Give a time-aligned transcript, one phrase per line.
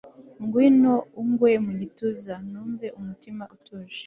[0.41, 3.99] ngwino ungwe mu gituza, numve umutima utuje